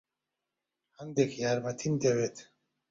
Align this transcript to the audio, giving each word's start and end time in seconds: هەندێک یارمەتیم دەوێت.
هەندێک 0.97 1.31
یارمەتیم 1.43 1.93
دەوێت. 2.03 2.37